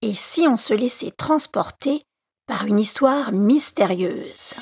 [0.00, 2.02] Et si on se laissait transporter
[2.46, 4.54] par une histoire mystérieuse?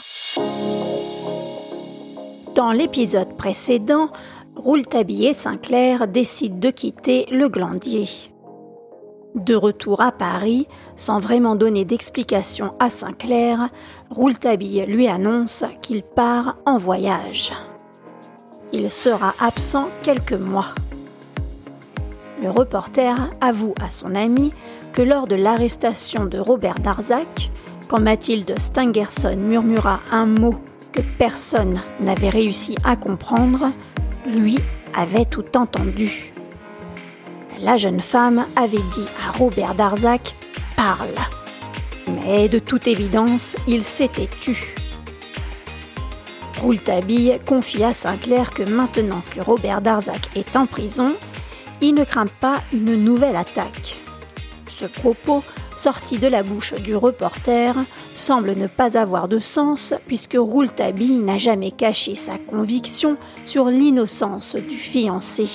[2.55, 4.09] Dans l'épisode précédent,
[4.57, 8.09] Rouletabille et Sinclair décident de quitter le Glandier.
[9.35, 13.69] De retour à Paris, sans vraiment donner d'explication à Sinclair,
[14.09, 17.53] Rouletabille lui annonce qu'il part en voyage.
[18.73, 20.75] Il sera absent quelques mois.
[22.43, 24.55] Le reporter avoue à son ami
[24.97, 27.51] que lors de l'arrestation de Robert Darzac,
[27.87, 30.59] quand Mathilde Stangerson murmura un mot
[30.91, 33.73] que personne n'avait réussi à comprendre,
[34.27, 34.57] lui
[34.95, 36.33] avait tout entendu.
[37.61, 40.35] La jeune femme avait dit à Robert Darzac
[40.77, 41.15] Parle.
[42.09, 44.75] Mais de toute évidence, il s'était tu.
[46.63, 51.13] Rouletabille confie à Sinclair que maintenant que Robert Darzac est en prison,
[51.83, 54.01] il ne craint pas une nouvelle attaque.
[54.79, 55.43] Ce propos,
[55.75, 57.75] sorti de la bouche du reporter,
[58.15, 63.17] semble ne pas avoir de sens puisque Rouletabille n'a jamais caché sa conviction
[63.47, 65.49] sur l'innocence du fiancé.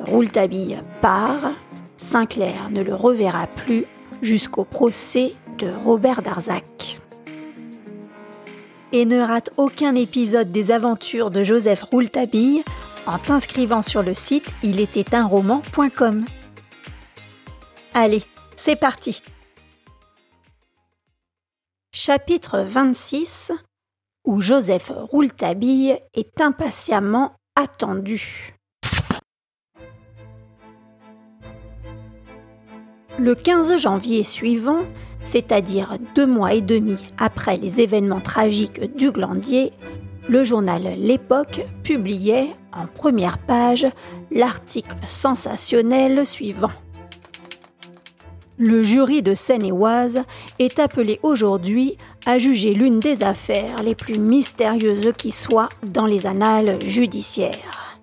[0.00, 1.52] Rouletabille part,
[1.96, 3.84] Sinclair ne le reverra plus
[4.20, 6.98] jusqu'au procès de Robert Darzac.
[8.90, 12.64] Et ne rate aucun épisode des aventures de Joseph Rouletabille
[13.06, 14.80] en t'inscrivant sur le site il.
[17.98, 18.24] Allez,
[18.56, 19.22] c'est parti.
[21.94, 23.52] Chapitre 26
[24.26, 28.54] où Joseph Rouletabille est impatiemment attendu.
[33.18, 34.82] Le 15 janvier suivant,
[35.24, 39.72] c'est-à-dire deux mois et demi après les événements tragiques du Glandier,
[40.28, 43.86] le journal L'Époque publiait en première page
[44.30, 46.72] l'article sensationnel suivant.
[48.58, 50.22] Le jury de Seine-et-Oise
[50.58, 56.26] est appelé aujourd'hui à juger l'une des affaires les plus mystérieuses qui soient dans les
[56.26, 58.00] annales judiciaires.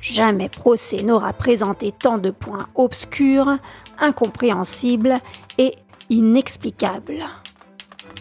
[0.00, 3.58] Jamais procès n'aura présenté tant de points obscurs,
[3.98, 5.18] incompréhensibles
[5.58, 5.74] et
[6.08, 7.24] inexplicables.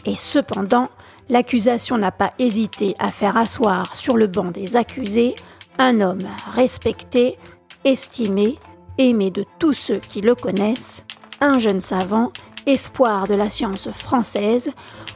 [0.06, 0.90] Et cependant,
[1.30, 5.36] l'accusation n'a pas hésité à faire asseoir sur le banc des accusés
[5.80, 7.38] un homme respecté,
[7.86, 8.58] estimé,
[8.98, 11.06] aimé de tous ceux qui le connaissent,
[11.42, 12.32] un jeune savant,
[12.66, 14.72] espoir de la science française,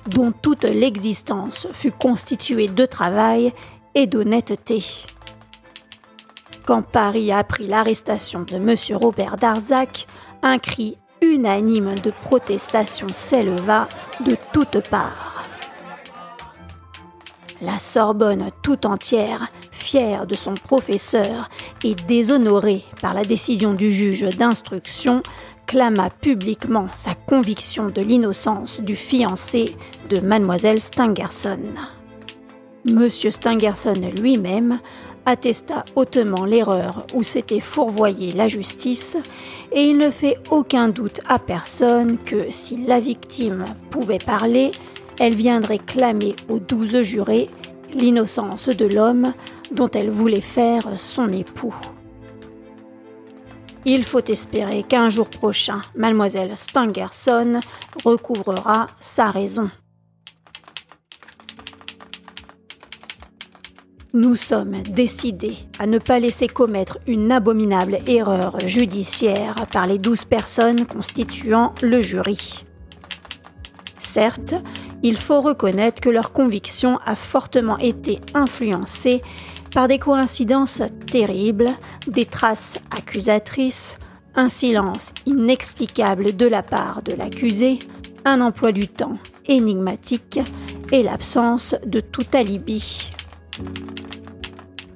[0.07, 3.53] dont toute l'existence fut constituée de travail
[3.93, 4.83] et d'honnêteté.
[6.65, 8.75] Quand Paris apprit l'arrestation de M.
[8.97, 10.07] Robert Darzac,
[10.41, 13.87] un cri unanime de protestation s'éleva
[14.25, 15.43] de toutes parts.
[17.61, 21.49] La Sorbonne tout entière, fière de son professeur
[21.83, 25.21] et déshonorée par la décision du juge d'instruction,
[25.65, 29.75] clama publiquement sa conviction de l'innocence du fiancé
[30.09, 31.59] de mademoiselle Stangerson.
[32.85, 34.79] Monsieur Stangerson lui-même
[35.25, 39.17] attesta hautement l'erreur où s'était fourvoyée la justice,
[39.71, 44.71] et il ne fait aucun doute à personne que si la victime pouvait parler,
[45.19, 47.49] elle viendrait clamer aux douze jurés
[47.93, 49.33] l'innocence de l'homme
[49.71, 51.75] dont elle voulait faire son époux.
[53.87, 57.59] Il faut espérer qu'un jour prochain, mademoiselle Stangerson
[58.03, 59.69] recouvrera sa raison.
[64.13, 70.25] Nous sommes décidés à ne pas laisser commettre une abominable erreur judiciaire par les douze
[70.25, 72.65] personnes constituant le jury.
[73.99, 74.55] Certes,
[75.03, 79.21] il faut reconnaître que leur conviction a fortement été influencée
[79.75, 80.81] par des coïncidences
[81.11, 81.69] terribles,
[82.07, 83.97] des traces accusatrices,
[84.33, 87.79] un silence inexplicable de la part de l'accusé,
[88.23, 90.39] un emploi du temps énigmatique
[90.93, 93.11] et l'absence de tout alibi.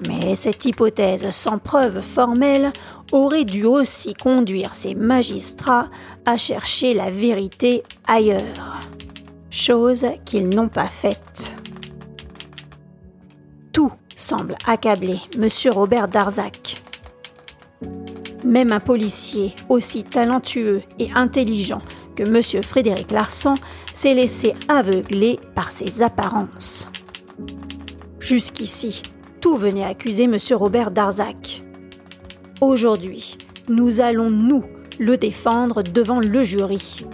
[0.07, 2.71] Mais cette hypothèse sans preuve formelle
[3.11, 5.89] aurait dû aussi conduire ces magistrats
[6.25, 8.79] à chercher la vérité ailleurs,
[9.49, 11.53] chose qu'ils n'ont pas faite.
[13.73, 15.47] Tout semble accabler M.
[15.71, 16.81] Robert Darzac.
[18.43, 21.81] Même un policier aussi talentueux et intelligent
[22.15, 22.63] que M.
[22.63, 23.55] Frédéric Larsan
[23.93, 26.89] s'est laissé aveugler par ses apparences.
[28.19, 29.01] Jusqu'ici,
[29.39, 30.37] tout venait accuser M.
[30.51, 31.63] Robert Darzac.
[32.59, 33.37] Aujourd'hui,
[33.69, 34.65] nous allons, nous,
[34.99, 37.05] le défendre devant le jury.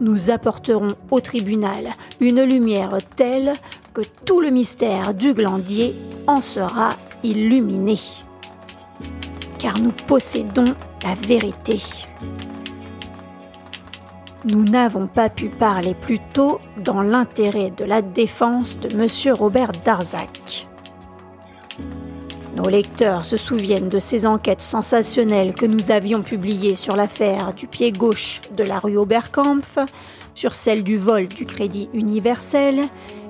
[0.00, 1.88] Nous apporterons au tribunal
[2.20, 3.52] une lumière telle
[3.92, 5.94] que tout le mystère du glandier
[6.26, 6.90] en sera
[7.22, 7.98] illuminé.
[9.58, 10.74] Car nous possédons
[11.04, 11.80] la vérité.
[14.44, 19.34] Nous n'avons pas pu parler plus tôt dans l'intérêt de la défense de M.
[19.34, 20.68] Robert Darzac.
[22.56, 27.66] Nos lecteurs se souviennent de ces enquêtes sensationnelles que nous avions publiées sur l'affaire du
[27.66, 29.78] pied gauche de la rue Oberkampf,
[30.34, 32.82] sur celle du vol du Crédit Universel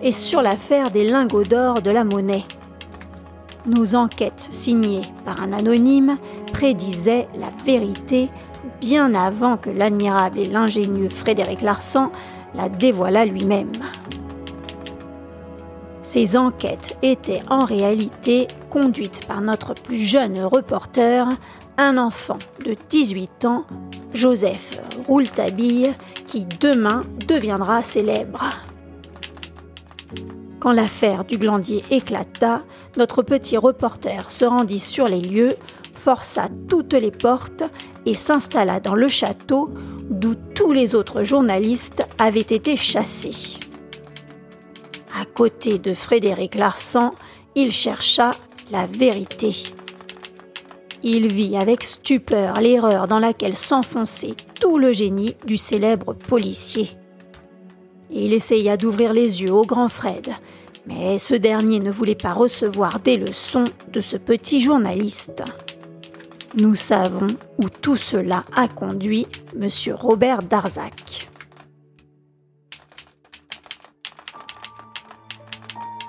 [0.03, 2.45] et sur l'affaire des lingots d'or de la monnaie.
[3.67, 6.19] Nos enquêtes signées par un anonyme
[6.53, 8.31] prédisaient la vérité
[8.81, 12.11] bien avant que l'admirable et l'ingénieux Frédéric Larsan
[12.55, 13.73] la dévoilât lui-même.
[16.03, 21.29] Ces enquêtes étaient en réalité conduites par notre plus jeune reporter,
[21.77, 23.65] un enfant de 18 ans,
[24.15, 25.95] Joseph Rouletabille,
[26.27, 28.49] qui demain deviendra célèbre.
[30.61, 32.65] Quand l'affaire du glandier éclata,
[32.97, 35.57] notre petit reporter se rendit sur les lieux,
[35.95, 37.65] força toutes les portes
[38.07, 39.71] et s'installa dans le château
[40.11, 43.59] d'où tous les autres journalistes avaient été chassés.
[45.21, 47.15] À côté de Frédéric Larsan,
[47.55, 48.33] il chercha
[48.71, 49.55] la vérité.
[51.03, 56.98] Il vit avec stupeur l'erreur dans laquelle s'enfonçait tout le génie du célèbre policier.
[58.11, 60.35] Il essaya d'ouvrir les yeux au grand Fred,
[60.87, 65.43] mais ce dernier ne voulait pas recevoir des leçons de ce petit journaliste.
[66.57, 67.27] Nous savons
[67.63, 69.69] où tout cela a conduit M.
[69.95, 71.29] Robert Darzac.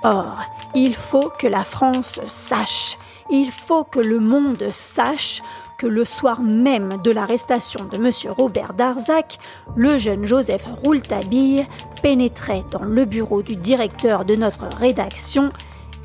[0.03, 2.97] Or, il faut que la France sache,
[3.29, 5.41] il faut que le monde sache
[5.77, 8.11] que le soir même de l'arrestation de M.
[8.37, 9.39] Robert Darzac,
[9.75, 11.65] le jeune Joseph Rouletabille
[12.01, 15.49] pénétrait dans le bureau du directeur de notre rédaction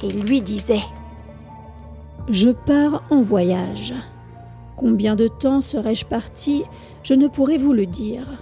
[0.02, 0.82] et lui disait
[2.28, 3.94] Je pars en voyage.
[4.76, 6.64] Combien de temps serais-je parti?
[7.02, 8.38] Je ne pourrais vous le dire.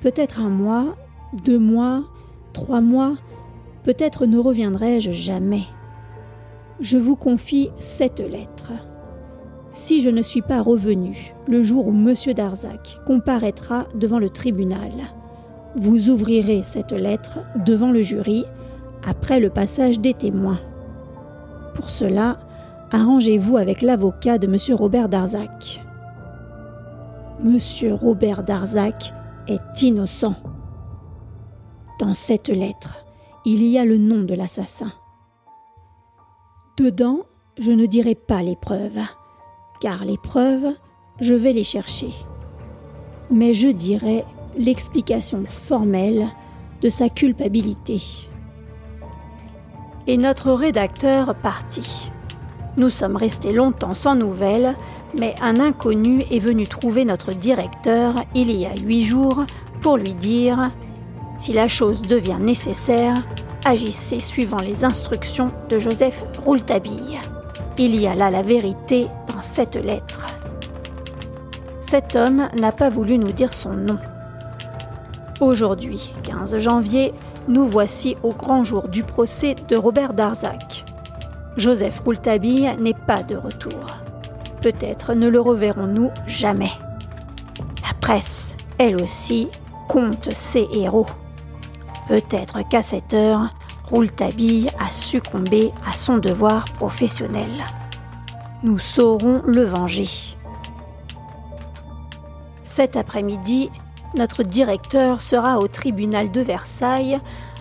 [0.00, 0.96] Peut-être un mois,
[1.44, 2.04] deux mois,
[2.52, 3.16] trois mois,
[3.86, 5.62] Peut-être ne reviendrai-je jamais.
[6.80, 8.72] Je vous confie cette lettre.
[9.70, 12.12] Si je ne suis pas revenu le jour où M.
[12.34, 14.90] Darzac comparaîtra devant le tribunal,
[15.76, 18.44] vous ouvrirez cette lettre devant le jury
[19.04, 20.58] après le passage des témoins.
[21.74, 22.38] Pour cela,
[22.90, 24.76] arrangez-vous avec l'avocat de M.
[24.76, 25.84] Robert Darzac.
[27.44, 27.58] M.
[27.92, 29.12] Robert Darzac
[29.48, 30.34] est innocent.
[32.00, 33.04] Dans cette lettre,
[33.44, 34.92] il y a le nom de l'assassin.
[36.78, 37.20] Dedans,
[37.58, 39.00] je ne dirai pas les preuves,
[39.80, 40.74] car les preuves,
[41.20, 42.10] je vais les chercher.
[43.30, 44.24] Mais je dirai
[44.56, 46.26] l'explication formelle
[46.82, 48.00] de sa culpabilité.
[50.06, 52.10] Et notre rédacteur partit.
[52.76, 54.74] Nous sommes restés longtemps sans nouvelles,
[55.18, 59.44] mais un inconnu est venu trouver notre directeur il y a huit jours
[59.80, 60.70] pour lui dire
[61.38, 63.26] si la chose devient nécessaire,
[63.64, 67.20] agissez suivant les instructions de Joseph Rouletabille.
[67.78, 70.26] Il y a là la vérité dans cette lettre.
[71.80, 73.98] Cet homme n'a pas voulu nous dire son nom.
[75.40, 77.12] Aujourd'hui, 15 janvier,
[77.46, 80.86] nous voici au grand jour du procès de Robert Darzac.
[81.58, 83.84] Joseph Rouletabille n'est pas de retour.
[84.62, 86.72] Peut-être ne le reverrons-nous jamais.
[87.86, 89.48] La presse, elle aussi,
[89.88, 91.06] compte ses héros.
[92.08, 93.54] Peut-être qu'à cette heure,
[93.90, 97.50] Rouletabille a succombé à son devoir professionnel.
[98.62, 100.08] Nous saurons le venger.
[102.62, 103.70] Cet après-midi,
[104.14, 107.18] notre directeur sera au tribunal de Versailles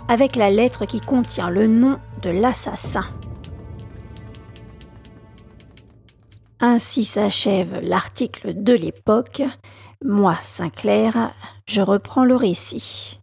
[0.07, 3.05] avec la lettre qui contient le nom de l'assassin.
[6.59, 9.41] Ainsi s'achève l'article de l'époque.
[10.03, 11.33] Moi, Sinclair,
[11.67, 13.19] je reprends le récit.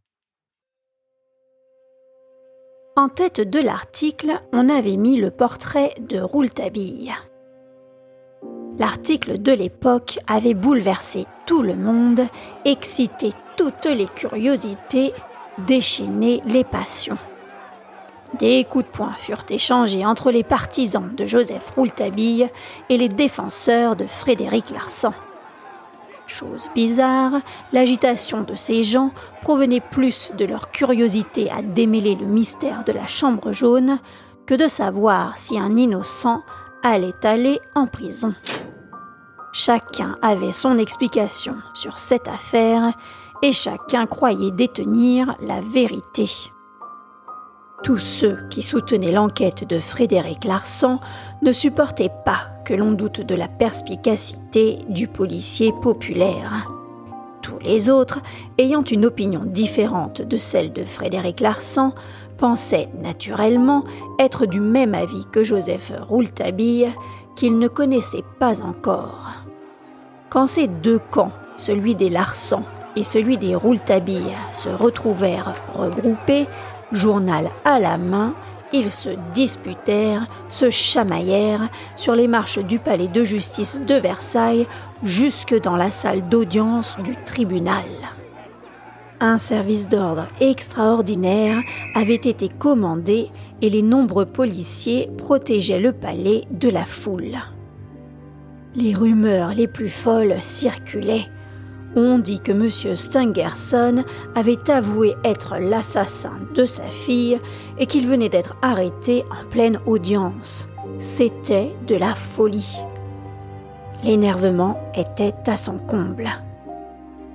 [2.95, 7.13] En tête de l'article, on avait mis le portrait de Rouletabille.
[8.79, 12.23] L'article de l'époque avait bouleversé tout le monde,
[12.65, 15.13] excité toutes les curiosités,
[15.59, 17.19] déchaîné les passions.
[18.39, 22.49] Des coups de poing furent échangés entre les partisans de Joseph Rouletabille
[22.89, 25.13] et les défenseurs de Frédéric Larsan.
[26.27, 29.11] Chose bizarre, l'agitation de ces gens
[29.43, 33.99] provenait plus de leur curiosité à démêler le mystère de la chambre jaune
[34.47, 36.41] que de savoir si un innocent
[36.83, 38.35] allait aller en prison.
[39.53, 42.95] Chacun avait son explication sur cette affaire
[43.43, 46.31] et chacun croyait détenir la vérité.
[47.83, 51.01] Tous ceux qui soutenaient l'enquête de Frédéric Larsan
[51.43, 56.71] ne supportaient pas que l'on doute de la perspicacité du policier populaire.
[57.43, 58.21] Tous les autres,
[58.57, 61.93] ayant une opinion différente de celle de Frédéric Larsan,
[62.39, 63.85] pensaient naturellement
[64.19, 66.91] être du même avis que Joseph Rouletabille,
[67.35, 69.42] qu'ils ne connaissaient pas encore.
[70.33, 72.65] Quand ces deux camps, celui des Larsans
[72.97, 76.47] et celui des Rouletabille, se retrouvèrent regroupés,
[76.91, 78.35] journal à la main,
[78.73, 84.67] ils se disputèrent, se chamaillèrent sur les marches du palais de justice de Versailles
[85.03, 87.85] jusque dans la salle d'audience du tribunal.
[89.21, 91.59] Un service d'ordre extraordinaire
[91.95, 93.29] avait été commandé
[93.61, 97.37] et les nombreux policiers protégeaient le palais de la foule.
[98.75, 101.29] Les rumeurs les plus folles circulaient.
[101.95, 102.97] On dit que M.
[102.97, 104.03] Stangerson
[104.35, 107.39] avait avoué être l'assassin de sa fille
[107.79, 110.69] et qu'il venait d'être arrêté en pleine audience.
[110.99, 112.79] C'était de la folie.
[114.05, 116.31] L'énervement était à son comble.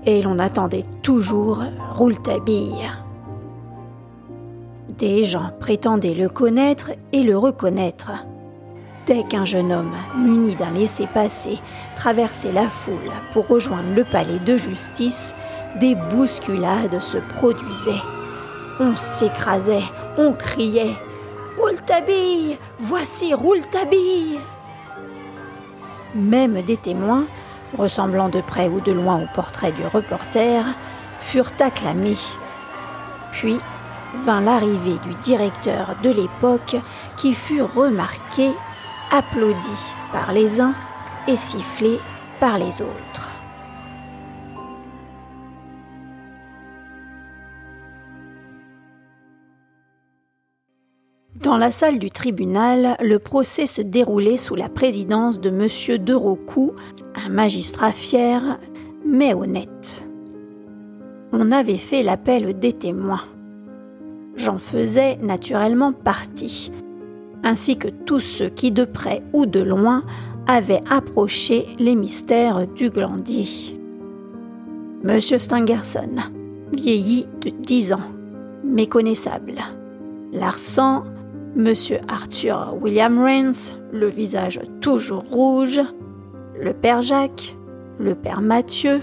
[0.08, 1.62] Et l'on attendait toujours
[1.94, 2.90] Rouletabille.
[4.98, 8.12] Des gens prétendaient le connaître et le reconnaître.
[9.08, 11.60] Dès qu'un jeune homme, muni d'un laissez-passer,
[11.96, 15.34] traversait la foule pour rejoindre le palais de justice,
[15.80, 18.04] des bousculades se produisaient.
[18.82, 19.86] On s'écrasait,
[20.18, 20.96] on criait
[21.58, 24.40] Rouletabille Voici Rouletabille
[26.14, 27.28] Même des témoins,
[27.78, 30.66] ressemblant de près ou de loin au portrait du reporter,
[31.22, 32.18] furent acclamés.
[33.32, 33.58] Puis
[34.26, 36.76] vint l'arrivée du directeur de l'époque
[37.16, 38.52] qui fut remarqué
[39.12, 39.78] applaudi
[40.12, 40.74] par les uns
[41.28, 42.00] et sifflé
[42.40, 43.32] par les autres.
[51.36, 56.04] Dans la salle du tribunal, le procès se déroulait sous la présidence de M.
[56.04, 56.14] de
[57.16, 58.60] un magistrat fier
[59.06, 60.08] mais honnête.
[61.32, 63.22] On avait fait l'appel des témoins.
[64.36, 66.72] J'en faisais naturellement partie,
[67.48, 70.04] ainsi que tous ceux qui, de près ou de loin,
[70.48, 73.48] avaient approché les mystères du glandier.
[75.04, 76.18] Monsieur Stangerson,
[76.76, 78.12] vieilli de dix ans,
[78.64, 79.56] méconnaissable.
[80.34, 81.04] Larsan,
[81.56, 85.82] Monsieur Arthur William Rains, le visage toujours rouge.
[86.60, 87.56] Le père Jacques,
[88.00, 89.02] le père Mathieu,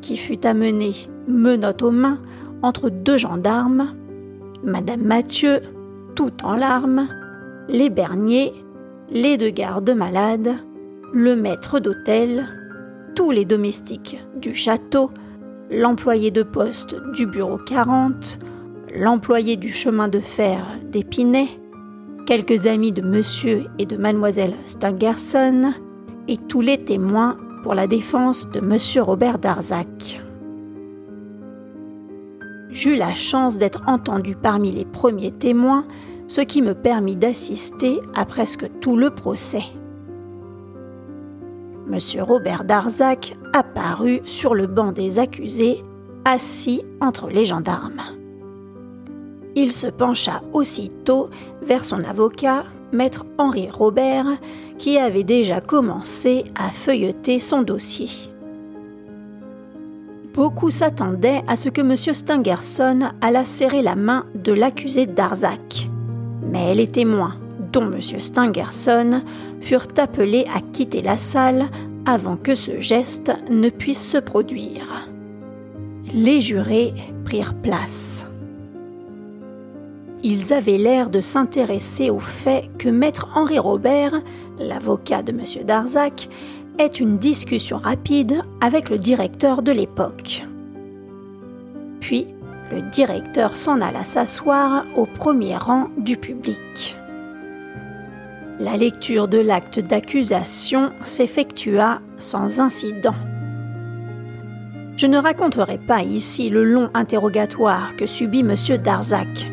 [0.00, 0.92] qui fut amené,
[1.26, 2.20] menottes aux mains,
[2.62, 3.94] entre deux gendarmes.
[4.62, 5.60] Madame Mathieu,
[6.14, 7.08] tout en larmes
[7.68, 8.52] les berniers,
[9.10, 10.56] les deux gardes malades,
[11.12, 12.46] le maître d'hôtel,
[13.14, 15.10] tous les domestiques du château,
[15.70, 18.38] l'employé de poste du bureau 40,
[18.94, 21.48] l'employé du chemin de fer d'Épinay,
[22.26, 25.74] quelques amis de monsieur et de mademoiselle Stangerson,
[26.26, 30.22] et tous les témoins pour la défense de monsieur Robert Darzac.
[32.70, 35.86] J'eus la chance d'être entendu parmi les premiers témoins
[36.28, 39.64] ce qui me permit d'assister à presque tout le procès.
[41.86, 45.82] Monsieur Robert Darzac apparut sur le banc des accusés,
[46.26, 48.02] assis entre les gendarmes.
[49.56, 51.30] Il se pencha aussitôt
[51.62, 54.26] vers son avocat, maître Henri Robert,
[54.76, 58.10] qui avait déjà commencé à feuilleter son dossier.
[60.34, 61.96] Beaucoup s'attendaient à ce que M.
[61.96, 65.88] Stangerson allât serrer la main de l'accusé Darzac
[66.50, 67.34] mais les témoins,
[67.72, 68.00] dont M.
[68.00, 69.22] Stangerson,
[69.60, 71.66] furent appelés à quitter la salle
[72.06, 75.08] avant que ce geste ne puisse se produire.
[76.14, 78.26] Les jurés prirent place.
[80.24, 84.20] Ils avaient l'air de s'intéresser au fait que maître Henri Robert,
[84.58, 85.42] l'avocat de M.
[85.64, 86.28] Darzac,
[86.78, 90.44] ait une discussion rapide avec le directeur de l'époque.
[92.00, 92.26] Puis,
[92.70, 96.96] le directeur s'en alla s'asseoir au premier rang du public.
[98.60, 103.14] La lecture de l'acte d'accusation s'effectua sans incident.
[104.96, 108.56] Je ne raconterai pas ici le long interrogatoire que subit M.
[108.82, 109.52] Darzac.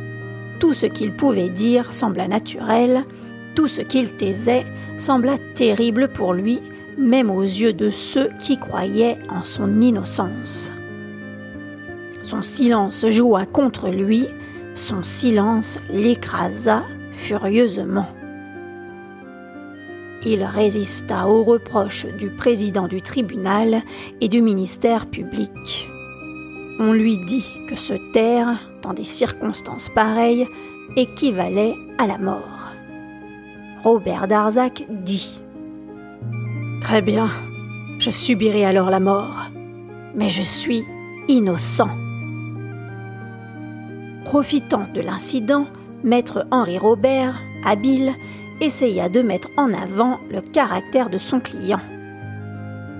[0.59, 3.03] Tout ce qu'il pouvait dire sembla naturel,
[3.53, 4.65] tout ce qu'il taisait
[4.97, 6.59] sembla terrible pour lui,
[6.97, 10.73] même aux yeux de ceux qui croyaient en son innocence.
[12.25, 14.25] Son silence joua contre lui,
[14.73, 18.07] son silence l'écrasa furieusement.
[20.25, 23.83] Il résista aux reproches du président du tribunal
[24.21, 25.87] et du ministère public.
[26.79, 30.47] On lui dit que se taire, dans des circonstances pareilles,
[30.95, 32.71] équivalait à la mort.
[33.83, 35.39] Robert Darzac dit
[36.81, 37.29] Très bien,
[37.99, 39.51] je subirai alors la mort
[40.15, 40.83] mais je suis
[41.27, 41.89] innocent.
[44.25, 45.67] Profitant de l'incident,
[46.03, 48.11] maître Henri Robert, habile,
[48.59, 51.79] essaya de mettre en avant le caractère de son client.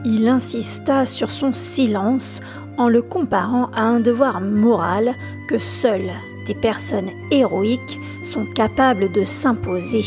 [0.06, 2.42] Il insista sur son silence
[2.78, 5.16] en le comparant à un devoir moral
[5.50, 6.12] que seules
[6.46, 10.06] des personnes héroïques sont capables de s'imposer.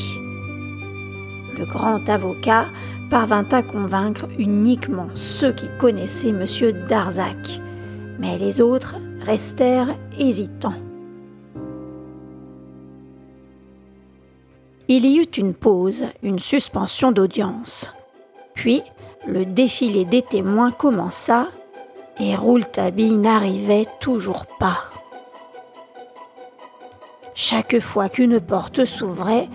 [1.59, 2.67] Le grand avocat
[3.11, 6.45] parvint à convaincre uniquement ceux qui connaissaient M.
[6.89, 7.61] Darzac,
[8.21, 8.95] mais les autres
[9.27, 10.88] restèrent hésitants.
[14.91, 17.93] Il y eut une pause, une suspension d'audience.
[18.55, 18.83] Puis,
[19.27, 21.49] le défilé des témoins commença
[22.19, 24.79] et Rouletabille n'arrivait toujours pas.
[27.35, 29.49] Chaque fois qu'une porte s'ouvrait,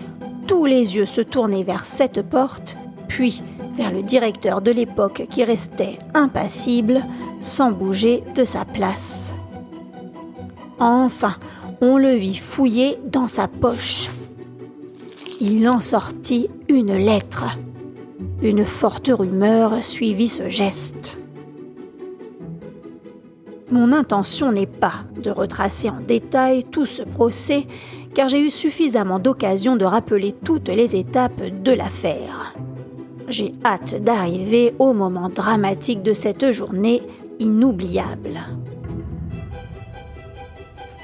[0.46, 2.76] tous les yeux se tournaient vers cette porte,
[3.08, 3.42] puis
[3.74, 7.02] vers le directeur de l'époque qui restait impassible,
[7.40, 9.34] sans bouger de sa place.
[10.78, 11.34] Enfin,
[11.80, 14.08] on le vit fouiller dans sa poche.
[15.46, 17.58] Il en sortit une lettre.
[18.40, 21.18] Une forte rumeur suivit ce geste.
[23.70, 27.66] Mon intention n'est pas de retracer en détail tout ce procès,
[28.14, 32.54] car j'ai eu suffisamment d'occasions de rappeler toutes les étapes de l'affaire.
[33.28, 37.02] J'ai hâte d'arriver au moment dramatique de cette journée
[37.38, 38.40] inoubliable.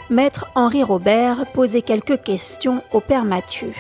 [0.09, 3.75] Maître Henri Robert posait quelques questions au père Mathieu.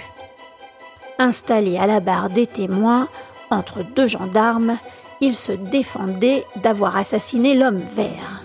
[1.20, 3.06] Installé à la barre des témoins,
[3.50, 4.78] entre deux gendarmes,
[5.20, 8.42] il se défendait d'avoir assassiné l'homme vert.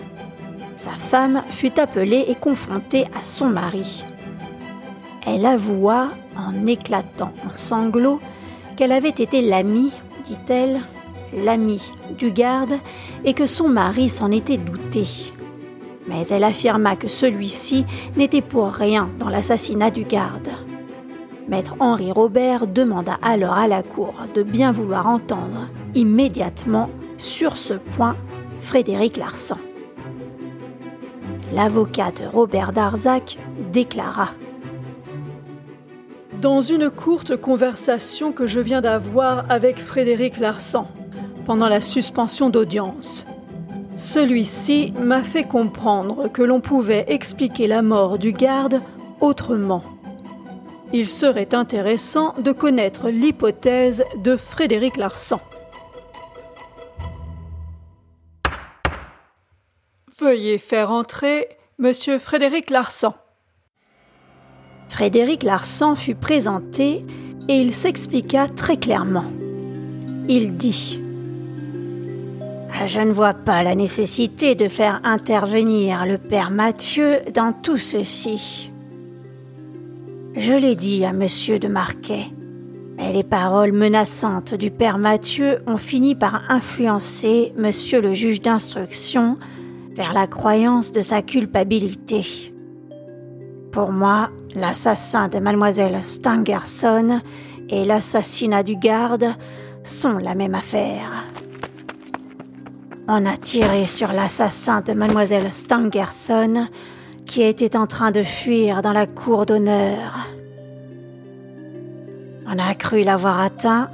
[0.76, 4.04] Sa femme fut appelée et confrontée à son mari.
[5.26, 8.20] Elle avoua, en éclatant en sanglots,
[8.76, 9.94] qu'elle avait été l'amie,
[10.28, 10.82] dit-elle,
[11.46, 12.78] l'amie du garde,
[13.24, 15.08] et que son mari s'en était douté.
[16.08, 17.86] Mais elle affirma que celui-ci
[18.18, 20.50] n'était pour rien dans l'assassinat du garde.
[21.48, 27.76] Maître Henri Robert demanda alors à la cour de bien vouloir entendre immédiatement sur ce
[27.76, 28.16] point
[28.62, 29.60] Frédéric Larsan.
[31.54, 33.38] L'avocat de Robert Darzac
[33.72, 34.30] déclara
[36.42, 40.88] Dans une courte conversation que je viens d'avoir avec Frédéric Larsan
[41.46, 43.28] pendant la suspension d'audience,
[43.98, 48.82] celui-ci m'a fait comprendre que l'on pouvait expliquer la mort du garde
[49.22, 49.84] autrement
[50.96, 55.42] il serait intéressant de connaître l'hypothèse de Frédéric Larsan.
[60.18, 63.14] Veuillez faire entrer Monsieur Frédéric Larsan.
[64.88, 67.04] Frédéric Larsan fut présenté
[67.50, 69.26] et il s'expliqua très clairement.
[70.30, 71.02] Il dit
[72.86, 78.72] Je ne vois pas la nécessité de faire intervenir le père Mathieu dans tout ceci.
[80.38, 82.26] Je l'ai dit à monsieur de Marquet,
[82.98, 89.38] mais les paroles menaçantes du père Mathieu ont fini par influencer monsieur le juge d'instruction
[89.96, 92.54] vers la croyance de sa culpabilité.
[93.72, 97.22] Pour moi, l'assassin de mademoiselle Stangerson
[97.70, 99.28] et l'assassinat du garde
[99.86, 101.24] sont la même affaire.
[103.08, 106.68] On a tiré sur l'assassin de mademoiselle Stangerson
[107.26, 110.28] qui était en train de fuir dans la cour d'honneur.
[112.48, 113.90] On a cru l'avoir atteint,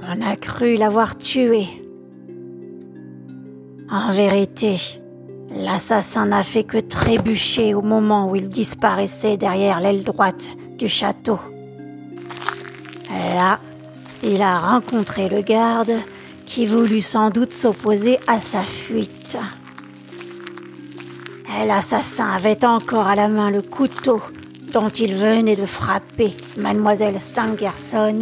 [0.00, 1.66] on a cru l'avoir tué.
[3.90, 4.80] En vérité,
[5.50, 11.38] l'assassin n'a fait que trébucher au moment où il disparaissait derrière l'aile droite du château.
[13.34, 13.60] Là,
[14.22, 15.92] il a rencontré le garde
[16.46, 19.36] qui voulut sans doute s'opposer à sa fuite.
[21.48, 24.20] L'assassin avait encore à la main le couteau
[24.72, 28.20] dont il venait de frapper mademoiselle Stangerson.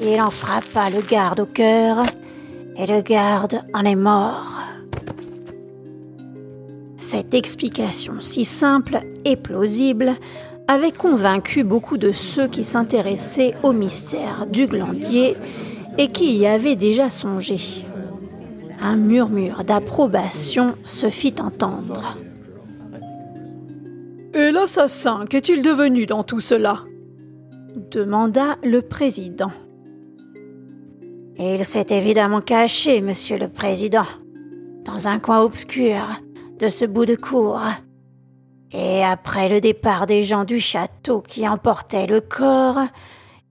[0.00, 2.04] Il en frappa le garde au cœur
[2.76, 4.56] et le garde en est mort.
[6.98, 10.14] Cette explication si simple et plausible
[10.68, 15.36] avait convaincu beaucoup de ceux qui s'intéressaient au mystère du glandier
[15.98, 17.58] et qui y avaient déjà songé.
[18.80, 22.18] Un murmure d'approbation se fit entendre.
[24.34, 26.84] Et l'assassin, qu'est-il devenu dans tout cela?
[27.90, 29.52] demanda le président.
[31.38, 34.06] Il s'est évidemment caché, monsieur le président,
[34.84, 36.22] dans un coin obscur
[36.58, 37.60] de ce bout de cour.
[38.72, 42.86] Et après le départ des gens du château qui emportaient le corps,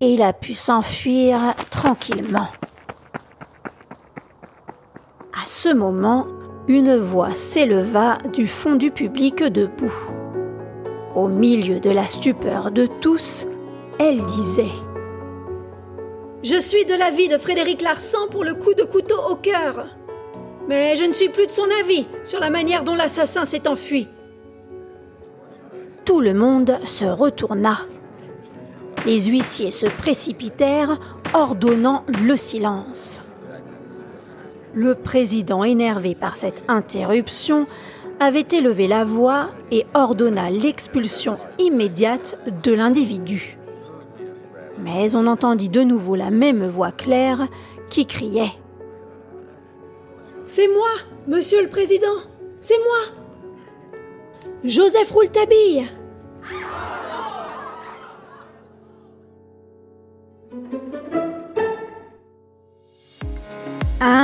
[0.02, 2.48] il a pu s'enfuir tranquillement.
[5.45, 6.25] À ce moment,
[6.67, 9.93] une voix s'éleva du fond du public debout.
[11.13, 13.45] Au milieu de la stupeur de tous,
[13.99, 14.73] elle disait
[16.41, 19.86] Je suis de l'avis de Frédéric Larsan pour le coup de couteau au cœur.
[20.67, 24.08] Mais je ne suis plus de son avis sur la manière dont l'assassin s'est enfui.
[26.05, 27.81] Tout le monde se retourna.
[29.05, 30.99] Les huissiers se précipitèrent,
[31.36, 33.25] ordonnant le silence.
[34.76, 37.66] Le président, énervé par cette interruption,
[38.20, 43.58] avait élevé la voix et ordonna l'expulsion immédiate de l'individu.
[44.80, 47.48] Mais on entendit de nouveau la même voix claire
[47.90, 48.52] qui criait
[50.48, 50.90] c'est moi,
[51.28, 52.16] monsieur le président.
[52.60, 54.02] C'est moi.
[54.64, 55.86] Joseph Rouletabille.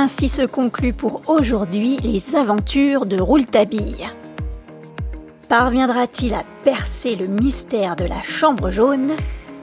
[0.02, 4.08] Ainsi se conclut pour aujourd'hui les aventures de Rouletabille.
[5.48, 9.12] Parviendra-t-il à percer le mystère de la chambre jaune?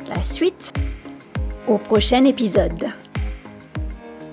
[0.07, 0.71] La suite
[1.67, 2.87] au prochain épisode.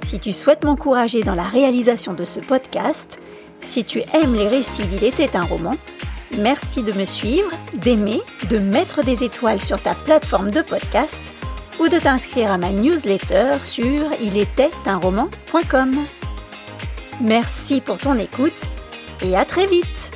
[0.07, 3.19] Si tu souhaites m'encourager dans la réalisation de ce podcast,
[3.61, 5.75] si tu aimes les récits d'Il était un roman,
[6.39, 11.35] merci de me suivre, d'aimer, de mettre des étoiles sur ta plateforme de podcast
[11.79, 15.97] ou de t'inscrire à ma newsletter sur ilétaitunroman.com.
[17.21, 18.65] Merci pour ton écoute
[19.23, 20.16] et à très vite